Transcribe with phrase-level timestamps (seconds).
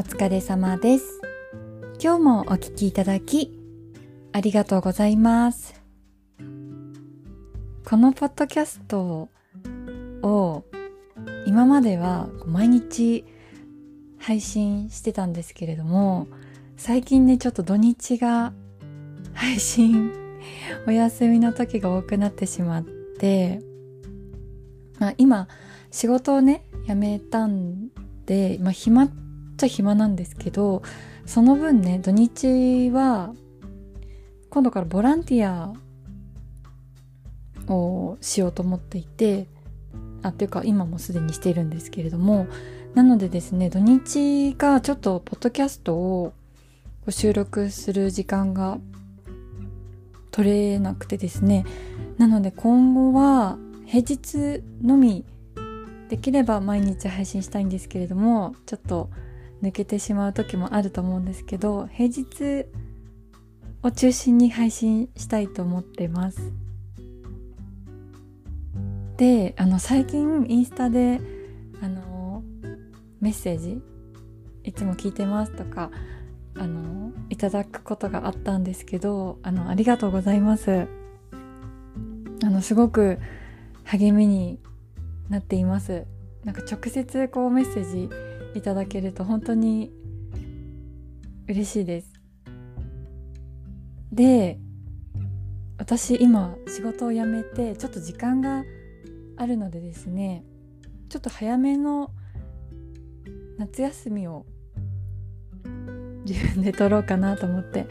[0.00, 1.20] お疲れ様です。
[2.02, 3.60] 今日もお聞きいただき、
[4.32, 5.78] ありがとうございます。
[7.84, 9.28] このポッドキャスト
[10.22, 10.64] を
[11.44, 13.26] 今までは毎日
[14.18, 16.28] 配信してたんですけれども、
[16.78, 18.54] 最近ね、ちょっと土日が
[19.34, 20.14] 配信
[20.86, 22.84] お休みの時が多くなってしまっ
[23.18, 23.60] て、
[24.98, 25.46] まあ今
[25.90, 27.90] 仕事をね、辞めたん
[28.24, 29.10] で、まあ暇っ
[29.60, 30.82] ちゃ暇なんですけど、
[31.26, 33.34] その分ね、土日は
[34.48, 35.72] 今度からボランティア
[37.72, 39.46] をしようと思っていて、
[40.22, 42.46] あ、っていうか今もすでにしているんですけれども、
[42.94, 46.32] なのでですね、土日がちょっとポッドキャストを
[47.08, 48.78] 収録する時間が
[50.30, 51.64] 取れなくてですね、
[52.18, 55.24] なので今後は平日のみ
[56.08, 59.10] できれば毎日配信したいんですけれども、ちょっと
[59.62, 62.66] 抜けてしまう時もあると思うんですけど、平日
[63.82, 66.52] を中心に配信したいと思ってます。
[69.16, 71.20] で、あの最近インスタで
[71.82, 72.42] あの
[73.20, 73.82] メッセージ
[74.64, 75.90] いつも聞いてますとか
[76.56, 80.86] あのいただくことがあったんですけど、あのありがとうございます。
[82.42, 83.18] あのすごく
[83.84, 84.58] 励みに
[85.28, 86.06] なっています。
[86.44, 89.92] なんか直接こうメッセージいただけると本当に
[91.48, 92.12] 嬉しいです。
[94.12, 94.58] で、
[95.78, 98.64] 私今仕事を辞めてちょっと時間が
[99.36, 100.44] あるのでですね、
[101.08, 102.10] ちょっと早めの
[103.58, 104.46] 夏休みを
[106.24, 107.86] 自分で取ろうかなと思って、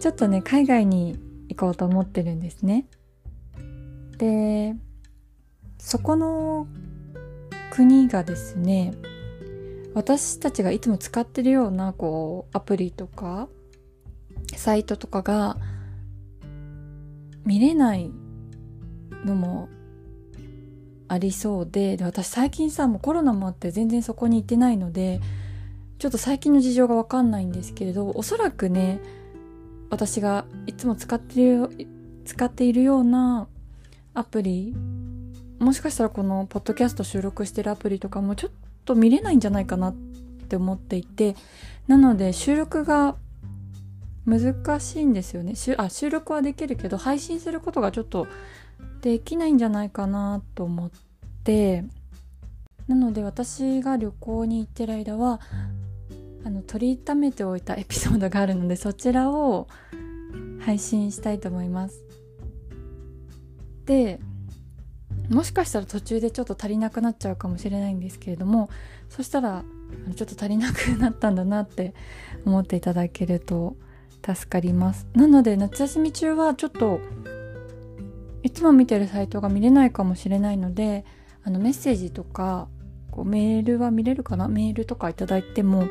[0.00, 2.86] ちょっとね、海外に行こうと思ってるんですね。
[4.18, 4.74] で、
[5.78, 6.66] そこの
[7.70, 8.94] 国がですね、
[9.98, 13.48] 私たちがいつも使ってるような、こう、アプリとか、
[14.54, 15.56] サイトとかが
[17.44, 18.08] 見れない
[19.24, 19.68] のも
[21.08, 25.20] ありそうで、で、私最近さ、もうコロナもあって全然そこに行ってないので、
[25.98, 29.00] ちょっと最近の事情がわかんないんですけれど、おそらくね、
[29.90, 31.70] 私がいつも使ってる、
[32.24, 33.48] 使っているような
[34.14, 34.76] アプリ、
[35.58, 38.52] もしかしたらこのポッドキャスト収録してるアプリとかもちょっ
[38.88, 39.94] と見れないんじゃないかなっ
[40.48, 41.36] て思っていて、
[41.86, 43.16] なので収録が
[44.24, 45.54] 難しいんですよね。
[45.54, 48.26] しあ収録はできるけど配信することがちょっと
[49.00, 50.90] できないんじゃないかなと思っ
[51.44, 51.84] て、
[52.86, 55.40] なので私が旅行に行ってる間は、
[56.44, 59.68] あの、取りためておいたエピソードがあるので、そちらを
[60.60, 62.02] 配信したいと思います。
[63.84, 64.20] で、
[65.28, 68.70] もしかしたら途中でちょっと足りなくなっちゃうかもしれないんですけれども、
[69.08, 69.64] そしたら、
[70.16, 71.94] ちょっと足りなくなったんだなって
[72.44, 73.76] 思っていただけると
[74.24, 75.06] 助かります。
[75.14, 77.00] なので、夏休み中はちょっと、
[78.42, 81.04] いつも見てるサイトが見れないかもしれないので、
[81.42, 82.68] あの、メッセージとか、
[83.10, 84.48] こうメールは見れるかな？
[84.48, 85.88] メールとかいただいても、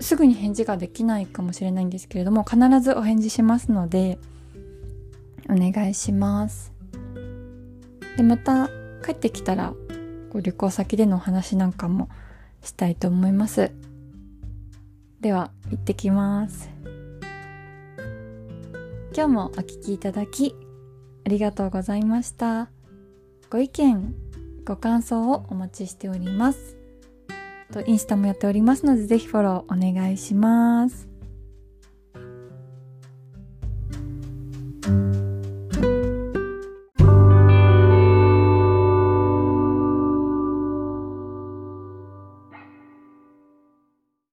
[0.00, 4.18] すぐに返事ができないかもしれないんですけれども、必ずお返事しますので、
[5.48, 6.71] お願いします。
[8.16, 8.68] で、また
[9.04, 9.74] 帰ってきたら、
[10.30, 12.08] こう旅行先でのお話なんかも
[12.62, 13.72] したいと思います。
[15.20, 16.70] では、行ってきます。
[19.14, 20.54] 今日もお聞きいただき、
[21.26, 22.70] ありがとうございました。
[23.50, 24.14] ご意見、
[24.64, 26.76] ご感想をお待ちしております。
[27.72, 31.11] とインスタもやっておりますので、ぜひフォローお願いします。